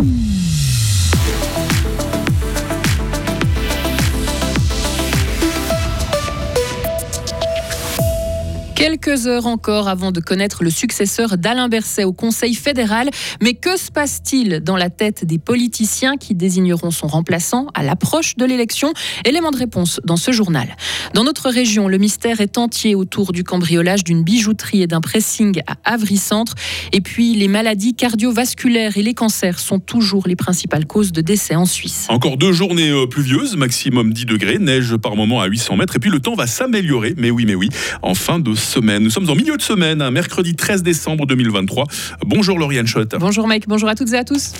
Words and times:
Mm. 0.00 0.37
Quelques 8.78 9.26
heures 9.26 9.46
encore 9.46 9.88
avant 9.88 10.12
de 10.12 10.20
connaître 10.20 10.62
le 10.62 10.70
successeur 10.70 11.36
d'Alain 11.36 11.68
Berset 11.68 12.04
au 12.04 12.12
Conseil 12.12 12.54
fédéral. 12.54 13.10
Mais 13.42 13.54
que 13.54 13.76
se 13.76 13.90
passe-t-il 13.90 14.60
dans 14.60 14.76
la 14.76 14.88
tête 14.88 15.24
des 15.24 15.40
politiciens 15.40 16.16
qui 16.16 16.36
désigneront 16.36 16.92
son 16.92 17.08
remplaçant 17.08 17.66
à 17.74 17.82
l'approche 17.82 18.36
de 18.36 18.44
l'élection? 18.44 18.92
Élément 19.24 19.50
de 19.50 19.56
réponse 19.56 20.00
dans 20.04 20.16
ce 20.16 20.30
journal. 20.30 20.76
Dans 21.12 21.24
notre 21.24 21.50
région, 21.50 21.88
le 21.88 21.98
mystère 21.98 22.40
est 22.40 22.56
entier 22.56 22.94
autour 22.94 23.32
du 23.32 23.42
cambriolage 23.42 24.04
d'une 24.04 24.22
bijouterie 24.22 24.82
et 24.82 24.86
d'un 24.86 25.00
pressing 25.00 25.60
à 25.66 25.74
Avry-Centre. 25.82 26.54
Et 26.92 27.00
puis, 27.00 27.34
les 27.34 27.48
maladies 27.48 27.94
cardiovasculaires 27.94 28.96
et 28.96 29.02
les 29.02 29.14
cancers 29.14 29.58
sont 29.58 29.80
toujours 29.80 30.28
les 30.28 30.36
principales 30.36 30.86
causes 30.86 31.10
de 31.10 31.20
décès 31.20 31.56
en 31.56 31.66
Suisse. 31.66 32.06
Encore 32.10 32.36
deux 32.36 32.52
journées 32.52 32.90
euh, 32.90 33.08
pluvieuses, 33.08 33.56
maximum 33.56 34.12
10 34.12 34.24
degrés, 34.26 34.58
neige 34.60 34.96
par 34.98 35.16
moment 35.16 35.40
à 35.40 35.48
800 35.48 35.78
mètres. 35.78 35.96
Et 35.96 35.98
puis 35.98 36.10
le 36.10 36.20
temps 36.20 36.36
va 36.36 36.46
s'améliorer, 36.46 37.14
mais 37.16 37.32
oui, 37.32 37.44
mais 37.44 37.56
oui, 37.56 37.70
en 38.02 38.14
fin 38.14 38.38
de 38.38 38.54
Nous 38.76 39.10
sommes 39.10 39.30
en 39.30 39.34
milieu 39.34 39.56
de 39.56 39.62
semaine, 39.62 40.02
hein, 40.02 40.10
mercredi 40.10 40.54
13 40.54 40.82
décembre 40.82 41.26
2023. 41.26 41.86
Bonjour 42.26 42.58
Lauriane 42.58 42.86
Schott. 42.86 43.14
Bonjour 43.18 43.48
Mike, 43.48 43.66
bonjour 43.66 43.88
à 43.88 43.94
toutes 43.94 44.12
et 44.12 44.18
à 44.18 44.24
tous. 44.24 44.52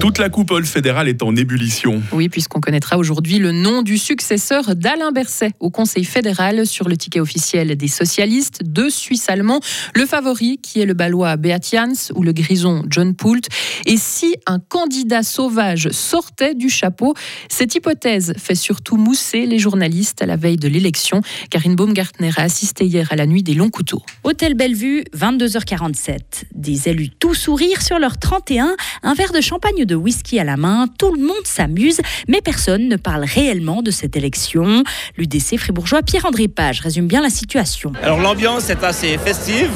Toute 0.00 0.16
la 0.16 0.30
coupole 0.30 0.64
fédérale 0.64 1.08
est 1.08 1.22
en 1.22 1.36
ébullition. 1.36 2.02
Oui, 2.12 2.30
puisqu'on 2.30 2.60
connaîtra 2.60 2.96
aujourd'hui 2.96 3.38
le 3.38 3.52
nom 3.52 3.82
du 3.82 3.98
successeur 3.98 4.74
d'Alain 4.74 5.12
Berset 5.12 5.52
au 5.60 5.68
Conseil 5.68 6.04
fédéral 6.04 6.66
sur 6.66 6.88
le 6.88 6.96
ticket 6.96 7.20
officiel 7.20 7.76
des 7.76 7.86
socialistes, 7.86 8.62
deux 8.64 8.88
Suisses 8.88 9.28
allemands, 9.28 9.60
le 9.94 10.06
favori 10.06 10.56
qui 10.56 10.80
est 10.80 10.86
le 10.86 10.94
balois 10.94 11.36
Beat 11.36 11.68
Jans 11.70 12.12
ou 12.14 12.22
le 12.22 12.32
grison 12.32 12.82
John 12.88 13.14
Poult. 13.14 13.46
Et 13.84 13.98
si 13.98 14.36
un 14.46 14.58
candidat 14.58 15.22
sauvage 15.22 15.90
sortait 15.90 16.54
du 16.54 16.70
chapeau, 16.70 17.12
cette 17.50 17.74
hypothèse 17.74 18.32
fait 18.38 18.54
surtout 18.54 18.96
mousser 18.96 19.44
les 19.44 19.58
journalistes 19.58 20.22
à 20.22 20.26
la 20.26 20.36
veille 20.36 20.56
de 20.56 20.68
l'élection. 20.68 21.20
Karine 21.50 21.76
Baumgartner 21.76 22.30
a 22.38 22.42
assisté 22.44 22.86
hier 22.86 23.08
à 23.10 23.16
la 23.16 23.26
nuit 23.26 23.42
des 23.42 23.52
longs 23.52 23.70
couteaux. 23.70 24.02
Hôtel 24.24 24.54
Bellevue, 24.54 25.04
22h47. 25.14 26.44
Des 26.54 26.88
élus 26.88 27.10
tout 27.10 27.34
sourire 27.34 27.82
sur 27.82 27.98
leur 27.98 28.16
31, 28.16 28.76
un 29.02 29.12
verre 29.12 29.32
de 29.32 29.42
champagne 29.42 29.84
de 29.90 29.96
whisky 29.96 30.38
à 30.38 30.44
la 30.44 30.56
main, 30.56 30.86
tout 30.98 31.12
le 31.12 31.20
monde 31.20 31.44
s'amuse, 31.44 32.00
mais 32.28 32.40
personne 32.40 32.88
ne 32.88 32.96
parle 32.96 33.24
réellement 33.24 33.82
de 33.82 33.90
cette 33.90 34.16
élection. 34.16 34.84
L'UDC 35.18 35.58
fribourgeois 35.58 36.02
Pierre-André 36.02 36.46
Page 36.46 36.80
résume 36.80 37.08
bien 37.08 37.20
la 37.20 37.28
situation. 37.28 37.92
Alors 38.02 38.20
l'ambiance 38.20 38.70
est 38.70 38.84
assez 38.84 39.18
festive. 39.18 39.70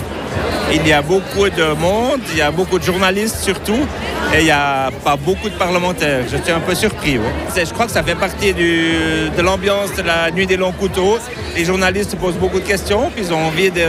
Il 0.73 0.87
y 0.87 0.93
a 0.93 1.03
beaucoup 1.03 1.49
de 1.49 1.75
monde, 1.75 2.21
il 2.33 2.39
y 2.39 2.43
a 2.43 2.51
beaucoup 2.51 2.79
de 2.79 2.85
journalistes 2.85 3.39
surtout, 3.43 3.87
et 4.35 4.39
il 4.39 4.45
n'y 4.45 4.51
a 4.51 4.91
pas 5.05 5.17
beaucoup 5.17 5.49
de 5.49 5.55
parlementaires. 5.55 6.25
Je 6.31 6.37
suis 6.37 6.53
un 6.53 6.61
peu 6.61 6.75
surpris. 6.75 7.19
Je 7.57 7.73
crois 7.73 7.87
que 7.87 7.93
ça 7.93 8.03
fait 8.03 8.15
partie 8.15 8.55
de 8.55 9.43
l'ambiance 9.43 9.95
de 9.97 10.03
la 10.03 10.31
nuit 10.31 10.47
des 10.47 10.57
longs 10.57 10.73
couteaux. 10.73 11.19
Les 11.57 11.65
journalistes 11.65 12.17
posent 12.17 12.37
beaucoup 12.37 12.61
de 12.61 12.67
questions, 12.67 13.11
puis 13.11 13.25
ils 13.27 13.33
ont 13.33 13.45
envie 13.47 13.71
de, 13.71 13.87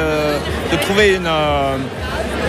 trouver 0.82 1.16
une, 1.16 1.28
euh, 1.28 1.78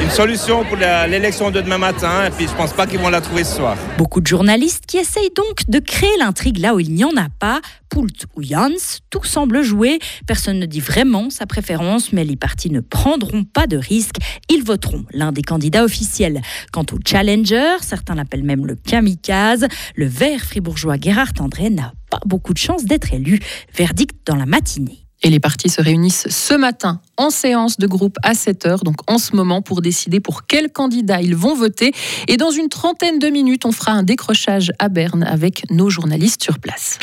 une 0.03 0.11
solution 0.11 0.65
pour 0.65 0.77
l'élection 0.77 1.51
de 1.51 1.61
demain 1.61 1.79
matin. 1.79 2.27
Et 2.27 2.31
puis 2.31 2.47
je 2.47 2.55
pense 2.55 2.73
pas 2.73 2.87
qu'ils 2.87 2.99
vont 2.99 3.09
la 3.09 3.21
trouver 3.21 3.45
ce 3.45 3.57
soir. 3.57 3.77
Beaucoup 3.99 4.21
de 4.21 4.27
journalistes 4.27 4.85
qui 4.87 4.99
essayent 4.99 5.33
donc 5.35 5.69
de 5.69 5.79
créer 5.79 6.17
l'intrigue 6.19 6.59
là 6.59 6.75
où 6.75 6.81
il 6.81 6.93
n'y 6.93 7.05
en 7.05 7.17
a 7.17 7.29
pas. 7.39 7.61
Poult 7.89 8.27
ou 8.35 8.43
Jans, 8.43 9.01
tout 9.11 9.25
semble 9.25 9.63
jouer. 9.63 9.99
Personne 10.27 10.59
ne 10.59 10.67
dit 10.67 10.81
vraiment 10.81 11.31
sa 11.31 11.47
préférence, 11.47 12.13
mais 12.13 12.25
les 12.25 12.37
partis 12.37 12.71
ne 12.71 12.81
prendront 12.81 13.45
pas 13.45 13.67
de 13.67 13.77
risques. 13.77 14.19
Ils 14.51 14.65
voteront 14.65 15.05
l'un 15.13 15.33
des 15.33 15.43
candidats 15.43 15.85
officiels. 15.85 16.41
Quant 16.73 16.87
au 16.93 16.99
challenger, 17.07 17.77
certains 17.81 18.15
l'appellent 18.15 18.45
même 18.45 18.67
le 18.67 18.75
kamikaze, 18.75 19.67
le 19.95 20.07
vert 20.07 20.41
fribourgeois 20.41 20.97
Gerhard 21.01 21.33
André 21.41 21.71
n'a 21.71 21.93
pas 22.11 22.21
beaucoup 22.27 22.53
de 22.53 22.59
chance 22.59 22.85
d'être 22.85 23.13
élu. 23.13 23.41
Verdict 23.75 24.15
dans 24.27 24.37
la 24.37 24.47
matinée. 24.47 25.07
Et 25.23 25.31
les 25.31 25.41
partis 25.41 25.71
se 25.71 25.81
réunissent 25.81 26.29
ce 26.29 26.55
matin 26.55 27.01
en 27.17 27.31
séance 27.31 27.79
de 27.79 27.87
groupe 27.87 28.17
à 28.23 28.35
7 28.35 28.67
heures, 28.67 28.85
donc 28.85 28.97
en 29.07 29.19
ce 29.19 29.35
moment, 29.35 29.63
pour 29.63 29.83
décider 29.83 30.21
pour 30.21 30.47
quel 30.47 30.71
candidat 30.71 31.21
ils 31.21 31.37
vont 31.37 31.55
voter. 31.55 31.93
Et 32.29 32.37
dans 32.37 32.51
une 32.51 32.69
trentaine 32.69 33.19
de 33.19 33.29
minutes, 33.29 33.65
on 33.65 33.73
fera 33.73 33.93
un 33.93 34.03
décrochage 34.03 34.73
à 34.79 34.89
Berne 34.89 35.23
avec 35.23 35.71
nos 35.71 35.91
journalistes 35.91 36.43
sur 36.43 36.59
place. 36.59 36.99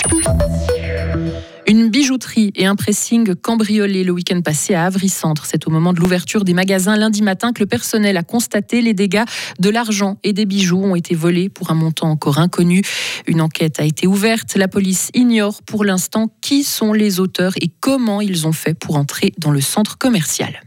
Une 1.65 1.89
bijouterie 1.89 2.51
et 2.55 2.65
un 2.65 2.75
pressing 2.75 3.35
cambriolés 3.35 4.03
le 4.03 4.11
week-end 4.11 4.41
passé 4.41 4.73
à 4.73 4.85
Avry-Centre. 4.85 5.45
C'est 5.45 5.65
au 5.65 5.71
moment 5.71 5.93
de 5.93 5.99
l'ouverture 5.99 6.43
des 6.43 6.53
magasins 6.53 6.97
lundi 6.97 7.21
matin 7.21 7.53
que 7.53 7.61
le 7.61 7.65
personnel 7.65 8.17
a 8.17 8.23
constaté 8.23 8.81
les 8.81 8.93
dégâts. 8.93 9.23
De 9.59 9.69
l'argent 9.69 10.17
et 10.23 10.33
des 10.33 10.45
bijoux 10.45 10.83
ont 10.83 10.95
été 10.95 11.15
volés 11.15 11.47
pour 11.47 11.71
un 11.71 11.75
montant 11.75 12.09
encore 12.09 12.39
inconnu. 12.39 12.81
Une 13.27 13.39
enquête 13.39 13.79
a 13.79 13.85
été 13.85 14.07
ouverte. 14.07 14.55
La 14.55 14.67
police 14.67 15.09
ignore 15.13 15.63
pour 15.63 15.85
l'instant 15.85 16.29
qui 16.41 16.63
sont 16.63 16.91
les 16.91 17.21
auteurs 17.21 17.53
et 17.61 17.71
comment 17.79 18.19
ils 18.19 18.45
ont 18.45 18.53
fait 18.53 18.73
pour 18.73 18.97
entrer 18.97 19.33
dans 19.37 19.51
le 19.51 19.61
centre 19.61 19.97
commercial. 19.97 20.59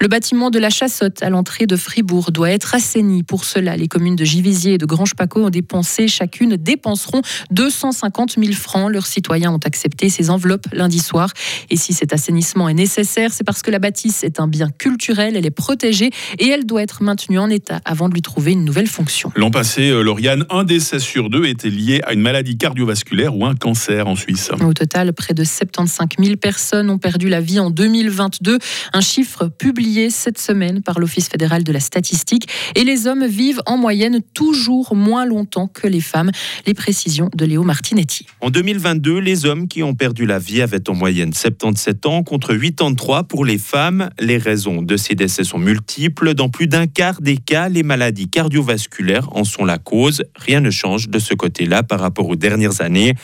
Le 0.00 0.08
bâtiment 0.08 0.50
de 0.50 0.58
la 0.58 0.70
Chassotte 0.70 1.22
à 1.22 1.30
l'entrée 1.30 1.66
de 1.66 1.76
Fribourg 1.76 2.32
doit 2.32 2.50
être 2.50 2.74
assaini. 2.74 3.22
Pour 3.22 3.44
cela, 3.44 3.76
les 3.76 3.88
communes 3.88 4.16
de 4.16 4.24
Givisier 4.24 4.74
et 4.74 4.78
de 4.78 4.86
Grange-Paco 4.86 5.44
ont 5.44 5.50
dépensé, 5.50 6.08
chacune 6.08 6.56
dépenseront 6.56 7.22
250 7.50 8.36
000 8.38 8.52
francs. 8.52 8.90
Leurs 8.90 9.06
citoyens 9.06 9.52
ont 9.52 9.60
accepté 9.64 10.08
ces 10.08 10.30
enveloppes 10.30 10.66
lundi 10.72 10.98
soir. 10.98 11.30
Et 11.70 11.76
si 11.76 11.92
cet 11.92 12.12
assainissement 12.12 12.68
est 12.68 12.74
nécessaire, 12.74 13.32
c'est 13.32 13.44
parce 13.44 13.62
que 13.62 13.70
la 13.70 13.78
bâtisse 13.78 14.24
est 14.24 14.40
un 14.40 14.48
bien 14.48 14.70
culturel, 14.70 15.36
elle 15.36 15.46
est 15.46 15.50
protégée 15.50 16.10
et 16.38 16.48
elle 16.48 16.66
doit 16.66 16.82
être 16.82 17.02
maintenue 17.02 17.38
en 17.38 17.50
état 17.50 17.80
avant 17.84 18.08
de 18.08 18.14
lui 18.14 18.22
trouver 18.22 18.52
une 18.52 18.64
nouvelle 18.64 18.86
fonction. 18.86 19.32
L'an 19.36 19.50
passé, 19.50 19.90
euh, 19.90 20.02
Lauriane, 20.02 20.44
un 20.50 20.64
décès 20.64 20.98
sur 20.98 21.30
deux 21.30 21.46
était 21.46 21.70
lié 21.70 22.00
à 22.04 22.12
une 22.12 22.20
maladie 22.20 22.56
cardiovasculaire 22.56 23.36
ou 23.36 23.46
un 23.46 23.54
cancer 23.54 24.06
en 24.06 24.16
Suisse. 24.16 24.50
Au 24.64 24.72
total, 24.72 25.12
près 25.12 25.34
de 25.34 25.44
75 25.44 26.08
000 26.18 26.36
personnes 26.36 26.90
ont 26.90 26.98
perdu 26.98 27.28
la 27.28 27.40
vie 27.40 27.60
en 27.60 27.70
2022, 27.70 28.58
un 28.92 29.00
chiffre 29.00 29.41
publié 29.48 30.10
cette 30.10 30.38
semaine 30.38 30.82
par 30.82 30.98
l'Office 30.98 31.28
fédéral 31.28 31.64
de 31.64 31.72
la 31.72 31.80
statistique. 31.80 32.48
Et 32.74 32.84
les 32.84 33.06
hommes 33.06 33.26
vivent 33.26 33.60
en 33.66 33.76
moyenne 33.76 34.20
toujours 34.34 34.94
moins 34.94 35.26
longtemps 35.26 35.68
que 35.68 35.86
les 35.86 36.00
femmes. 36.00 36.30
Les 36.66 36.74
précisions 36.74 37.30
de 37.34 37.44
Léo 37.44 37.62
Martinetti. 37.62 38.26
En 38.40 38.50
2022, 38.50 39.18
les 39.18 39.46
hommes 39.46 39.68
qui 39.68 39.82
ont 39.82 39.94
perdu 39.94 40.26
la 40.26 40.38
vie 40.38 40.62
avaient 40.62 40.88
en 40.88 40.94
moyenne 40.94 41.32
77 41.32 42.06
ans 42.06 42.22
contre 42.22 42.54
83 42.54 43.24
pour 43.24 43.44
les 43.44 43.58
femmes. 43.58 44.10
Les 44.18 44.38
raisons 44.38 44.82
de 44.82 44.96
ces 44.96 45.14
décès 45.14 45.44
sont 45.44 45.58
multiples. 45.58 46.34
Dans 46.34 46.48
plus 46.48 46.66
d'un 46.66 46.86
quart 46.86 47.20
des 47.20 47.36
cas, 47.36 47.68
les 47.68 47.82
maladies 47.82 48.28
cardiovasculaires 48.28 49.28
en 49.36 49.44
sont 49.44 49.64
la 49.64 49.78
cause. 49.78 50.22
Rien 50.36 50.60
ne 50.60 50.70
change 50.70 51.08
de 51.08 51.18
ce 51.18 51.34
côté-là 51.34 51.82
par 51.82 52.00
rapport 52.00 52.28
aux 52.28 52.36
dernières 52.36 52.80
années. 52.80 53.14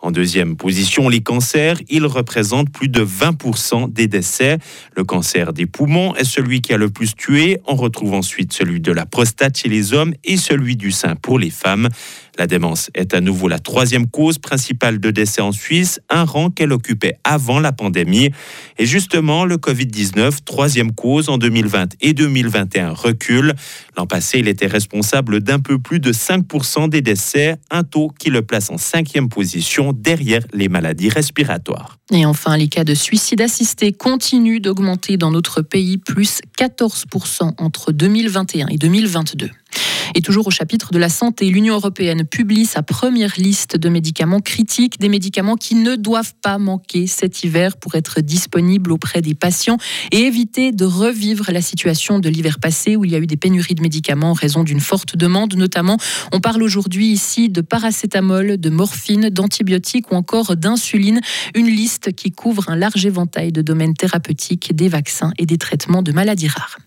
En 0.00 0.10
deuxième 0.10 0.56
position, 0.56 1.08
les 1.08 1.20
cancers. 1.20 1.78
Ils 1.88 2.06
représentent 2.06 2.70
plus 2.70 2.88
de 2.88 3.04
20% 3.04 3.92
des 3.92 4.06
décès. 4.06 4.58
Le 4.96 5.04
cancer 5.04 5.52
des 5.52 5.66
poumons 5.68 6.14
est 6.16 6.24
celui 6.24 6.60
qui 6.60 6.72
a 6.72 6.76
le 6.76 6.90
plus 6.90 7.14
tué. 7.14 7.60
On 7.66 7.76
retrouve 7.76 8.14
ensuite 8.14 8.52
celui 8.52 8.80
de 8.80 8.92
la 8.92 9.06
prostate 9.06 9.56
chez 9.56 9.68
les 9.68 9.92
hommes 9.92 10.14
et 10.24 10.36
celui 10.36 10.76
du 10.76 10.90
sein 10.90 11.14
pour 11.14 11.38
les 11.38 11.50
femmes. 11.50 11.88
La 12.38 12.46
démence 12.46 12.88
est 12.94 13.14
à 13.14 13.20
nouveau 13.20 13.48
la 13.48 13.58
troisième 13.58 14.06
cause 14.06 14.38
principale 14.38 15.00
de 15.00 15.10
décès 15.10 15.40
en 15.40 15.50
Suisse, 15.50 16.00
un 16.08 16.22
rang 16.22 16.50
qu'elle 16.50 16.72
occupait 16.72 17.14
avant 17.24 17.58
la 17.58 17.72
pandémie. 17.72 18.30
Et 18.78 18.86
justement, 18.86 19.44
le 19.44 19.56
Covid-19, 19.56 20.44
troisième 20.44 20.92
cause 20.92 21.28
en 21.28 21.36
2020 21.36 21.96
et 22.00 22.12
2021, 22.12 22.92
recule. 22.92 23.54
L'an 23.96 24.06
passé, 24.06 24.38
il 24.38 24.46
était 24.46 24.68
responsable 24.68 25.40
d'un 25.40 25.58
peu 25.58 25.80
plus 25.80 25.98
de 25.98 26.12
5% 26.12 26.88
des 26.88 27.02
décès, 27.02 27.56
un 27.72 27.82
taux 27.82 28.12
qui 28.16 28.30
le 28.30 28.42
place 28.42 28.70
en 28.70 28.78
cinquième 28.78 29.28
position 29.28 29.92
derrière 29.92 30.42
les 30.52 30.68
maladies 30.68 31.08
respiratoires. 31.08 31.98
Et 32.12 32.24
enfin, 32.24 32.56
les 32.56 32.68
cas 32.68 32.84
de 32.84 32.94
suicide 32.94 33.40
assisté 33.40 33.92
continuent 33.92 34.60
d'augmenter 34.60 35.16
dans 35.16 35.32
notre 35.32 35.60
pays, 35.60 35.98
plus 35.98 36.40
14% 36.56 37.54
entre 37.58 37.90
2021 37.90 38.68
et 38.68 38.78
2022. 38.78 39.50
Et 40.14 40.20
toujours 40.20 40.46
au 40.46 40.50
chapitre 40.50 40.92
de 40.92 40.98
la 40.98 41.08
santé, 41.08 41.50
l'Union 41.50 41.74
européenne 41.74 42.24
publie 42.24 42.66
sa 42.66 42.82
première 42.82 43.34
liste 43.36 43.76
de 43.76 43.88
médicaments 43.88 44.40
critiques, 44.40 44.98
des 44.98 45.08
médicaments 45.08 45.56
qui 45.56 45.74
ne 45.74 45.96
doivent 45.96 46.34
pas 46.42 46.58
manquer 46.58 47.06
cet 47.06 47.44
hiver 47.44 47.76
pour 47.76 47.94
être 47.94 48.20
disponibles 48.20 48.92
auprès 48.92 49.22
des 49.22 49.34
patients 49.34 49.78
et 50.12 50.20
éviter 50.20 50.72
de 50.72 50.84
revivre 50.84 51.50
la 51.52 51.60
situation 51.60 52.18
de 52.18 52.28
l'hiver 52.28 52.58
passé 52.58 52.96
où 52.96 53.04
il 53.04 53.12
y 53.12 53.14
a 53.14 53.18
eu 53.18 53.26
des 53.26 53.36
pénuries 53.36 53.74
de 53.74 53.82
médicaments 53.82 54.30
en 54.30 54.34
raison 54.34 54.64
d'une 54.64 54.80
forte 54.80 55.16
demande. 55.16 55.54
Notamment, 55.54 55.98
on 56.32 56.40
parle 56.40 56.62
aujourd'hui 56.62 57.08
ici 57.08 57.48
de 57.48 57.60
paracétamol, 57.60 58.58
de 58.58 58.70
morphine, 58.70 59.28
d'antibiotiques 59.30 60.10
ou 60.10 60.14
encore 60.14 60.56
d'insuline. 60.56 61.20
Une 61.54 61.66
liste 61.66 62.12
qui 62.12 62.32
couvre 62.32 62.68
un 62.68 62.76
large 62.76 63.04
éventail 63.04 63.52
de 63.52 63.62
domaines 63.62 63.94
thérapeutiques, 63.94 64.74
des 64.74 64.88
vaccins 64.88 65.32
et 65.38 65.46
des 65.46 65.58
traitements 65.58 66.02
de 66.02 66.12
maladies 66.12 66.48
rares. 66.48 66.78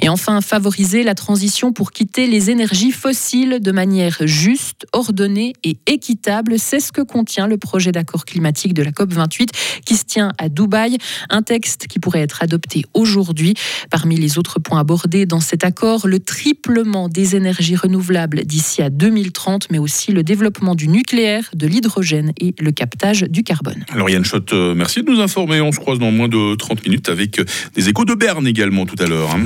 Et 0.00 0.08
enfin, 0.08 0.40
favoriser 0.40 1.02
la 1.02 1.14
transition 1.14 1.72
pour 1.72 1.92
quitter 1.92 2.26
les 2.26 2.50
énergies 2.50 2.61
énergies 2.62 2.92
fossiles 2.92 3.58
de 3.60 3.72
manière 3.72 4.18
juste, 4.20 4.86
ordonnée 4.92 5.52
et 5.64 5.78
équitable. 5.88 6.60
C'est 6.60 6.78
ce 6.78 6.92
que 6.92 7.00
contient 7.00 7.48
le 7.48 7.56
projet 7.56 7.90
d'accord 7.90 8.24
climatique 8.24 8.72
de 8.72 8.84
la 8.84 8.92
COP28 8.92 9.48
qui 9.84 9.96
se 9.96 10.04
tient 10.04 10.30
à 10.38 10.48
Dubaï. 10.48 10.96
Un 11.28 11.42
texte 11.42 11.88
qui 11.88 11.98
pourrait 11.98 12.20
être 12.20 12.40
adopté 12.40 12.84
aujourd'hui. 12.94 13.54
Parmi 13.90 14.16
les 14.16 14.38
autres 14.38 14.60
points 14.60 14.78
abordés 14.78 15.26
dans 15.26 15.40
cet 15.40 15.64
accord, 15.64 16.06
le 16.06 16.20
triplement 16.20 17.08
des 17.08 17.34
énergies 17.34 17.74
renouvelables 17.74 18.44
d'ici 18.44 18.80
à 18.80 18.90
2030, 18.90 19.72
mais 19.72 19.78
aussi 19.78 20.12
le 20.12 20.22
développement 20.22 20.76
du 20.76 20.86
nucléaire, 20.86 21.50
de 21.56 21.66
l'hydrogène 21.66 22.30
et 22.40 22.54
le 22.60 22.70
captage 22.70 23.22
du 23.22 23.42
carbone. 23.42 23.84
Alors 23.88 24.08
Yann 24.08 24.24
Schott, 24.24 24.52
euh, 24.52 24.72
merci 24.76 25.02
de 25.02 25.10
nous 25.10 25.20
informer. 25.20 25.60
On 25.60 25.72
se 25.72 25.80
croise 25.80 25.98
dans 25.98 26.12
moins 26.12 26.28
de 26.28 26.54
30 26.54 26.86
minutes 26.86 27.08
avec 27.08 27.40
des 27.74 27.88
échos 27.88 28.04
de 28.04 28.14
Berne 28.14 28.46
également 28.46 28.86
tout 28.86 29.02
à 29.02 29.06
l'heure. 29.06 29.36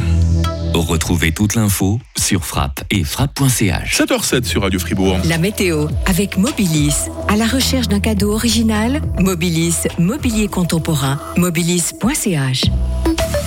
Retrouvez 0.74 1.32
toute 1.32 1.54
l'info 1.54 2.00
sur 2.16 2.44
frappe 2.44 2.84
et 2.90 3.04
frappe.ch. 3.04 3.98
7h07 3.98 4.44
sur 4.44 4.62
Radio 4.62 4.78
Fribourg. 4.78 5.18
La 5.24 5.38
météo 5.38 5.88
avec 6.06 6.36
Mobilis. 6.36 7.08
À 7.28 7.36
la 7.36 7.46
recherche 7.46 7.88
d'un 7.88 8.00
cadeau 8.00 8.32
original, 8.32 9.00
Mobilis, 9.18 9.88
mobilier 9.98 10.48
contemporain, 10.48 11.18
mobilis.ch. 11.36 12.64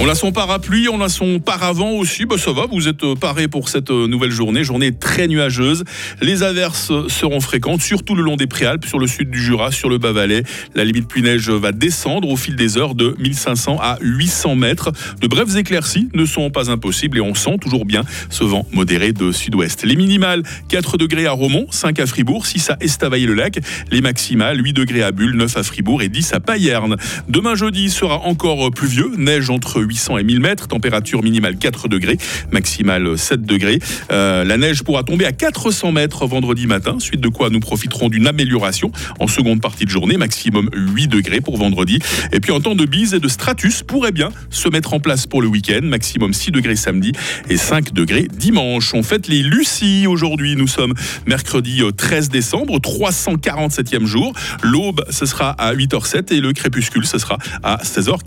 On 0.02 0.08
a 0.08 0.16
son 0.16 0.32
parapluie, 0.32 0.88
on 0.88 1.02
a 1.02 1.10
son 1.10 1.42
paravent 1.42 1.92
aussi. 1.92 2.26
Bah, 2.26 2.38
ça 2.38 2.54
va, 2.54 2.68
vous 2.72 2.88
êtes 2.88 3.04
euh, 3.04 3.16
parés 3.16 3.50
pour 3.50 3.68
cette 3.68 3.92
euh, 3.92 4.08
nouvelle 4.08 4.32
journée. 4.32 4.64
Journée 4.64 4.94
très 4.94 5.28
nuageuse. 5.28 5.84
Les 6.22 6.42
averses 6.42 6.94
seront 7.10 7.42
fréquentes, 7.42 7.82
surtout 7.82 8.16
le 8.16 8.24
long 8.24 8.38
des 8.38 8.48
Préalpes, 8.48 8.86
sur 8.86 8.98
le 8.98 9.08
sud 9.08 9.30
du 9.30 9.44
Jura, 9.44 9.74
sur 9.74 9.90
le 9.90 9.98
Bas-Valais. 9.98 10.44
La 10.74 10.86
limite 10.86 11.06
pluie-neige 11.10 11.50
va 11.50 11.74
descendre 11.74 12.30
au 12.30 12.38
fil 12.38 12.56
des 12.56 12.78
heures 12.78 12.96
de 12.96 13.14
1500 13.20 13.78
à 13.82 13.98
800 14.00 14.56
mètres. 14.56 14.94
De 15.20 15.28
brèves 15.28 15.58
éclaircies 15.58 16.08
ne 16.14 16.24
sont 16.24 16.50
pas 16.50 16.72
impossibles 16.72 17.18
et 17.18 17.22
on 17.22 17.36
sent 17.36 17.58
toujours 17.60 17.84
bien 17.84 18.04
ce 18.30 18.46
vent 18.46 18.66
modéré 18.72 19.12
de 19.12 19.34
sud-ouest. 19.34 19.84
Les 19.84 19.98
minimales, 19.98 20.44
4 20.70 20.98
degrés 20.98 21.26
à 21.26 21.34
Romont, 21.34 21.66
5 21.72 22.00
à 22.00 22.06
Fribourg, 22.06 22.46
6 22.46 22.70
à 22.70 22.78
Estavayer-le-Lac. 22.80 23.60
Les 23.92 24.00
maximales, 24.00 24.64
8 24.64 24.72
degrés 24.72 25.04
à 25.04 25.12
Bulle, 25.12 25.36
9 25.36 25.58
à 25.58 25.64
Fribourg 25.64 26.02
et 26.02 26.08
10 26.08 26.36
à 26.36 26.40
Payerne. 26.40 26.96
Demain 27.28 27.56
jeudi 27.56 27.90
sera 27.90 28.20
encore 28.20 28.72
pluvieux, 28.72 29.12
neige 29.18 29.50
entre 29.50 29.89
800 29.90 30.20
et 30.20 30.24
1000 30.24 30.40
mètres, 30.40 30.68
température 30.68 31.24
minimale 31.24 31.58
4 31.58 31.88
degrés, 31.88 32.18
maximale 32.52 33.18
7 33.18 33.42
degrés. 33.42 33.80
Euh, 34.12 34.44
la 34.44 34.58
neige 34.58 34.84
pourra 34.84 35.04
tomber 35.04 35.26
à 35.26 35.32
400 35.32 35.92
mètres 35.92 36.28
vendredi 36.28 36.68
matin, 36.68 36.98
suite 37.00 37.22
de 37.22 37.28
quoi 37.28 37.50
nous 37.50 37.60
profiterons 37.60 38.10
d'une 38.10 38.28
amélioration 38.28 38.92
en 39.20 39.28
seconde 39.28 39.62
partie 39.62 39.86
de 39.86 39.90
journée, 39.90 40.18
maximum 40.18 40.70
8 40.74 41.08
degrés 41.08 41.42
pour 41.42 41.58
vendredi. 41.58 42.00
Et 42.32 42.40
puis 42.40 42.52
en 42.52 42.60
temps 42.60 42.76
de 42.76 42.86
bise 42.86 43.14
et 43.14 43.20
de 43.20 43.28
stratus 43.28 43.82
pourrait 43.84 44.12
bien 44.12 44.30
se 44.50 44.70
mettre 44.70 44.94
en 44.94 45.00
place 45.00 45.26
pour 45.26 45.42
le 45.42 45.48
week-end, 45.48 45.82
maximum 45.84 46.34
6 46.34 46.52
degrés 46.52 46.76
samedi 46.76 47.12
et 47.50 47.58
5 47.58 47.94
degrés 47.94 48.28
dimanche. 48.32 48.94
On 48.94 49.04
fête 49.04 49.28
les 49.28 49.42
Lucies 49.42 50.06
aujourd'hui, 50.08 50.56
nous 50.56 50.68
sommes 50.68 50.94
mercredi 51.26 51.82
euh, 51.82 51.92
13 51.92 52.30
décembre, 52.30 52.78
347e 52.80 54.06
jour. 54.06 54.34
L'aube, 54.62 55.04
ce 55.10 55.26
sera 55.26 55.52
à 55.52 55.74
8h07 55.74 56.34
et 56.34 56.42
le 56.42 56.54
crépuscule, 56.54 57.06
ce 57.06 57.18
sera 57.18 57.38
à 57.64 57.78
16h40. 57.84 58.20